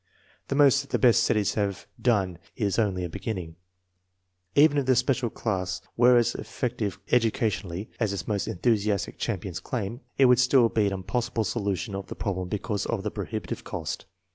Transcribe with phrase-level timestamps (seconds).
[0.47, 3.57] The most that the best cities have done is only a beginning.
[4.55, 9.59] Even if the special class were as effective educationally as its most enthusiastic cham pions
[9.61, 13.63] claim, it would still be an impossible solution of the problem because of the prohibitive
[13.63, 14.05] cost.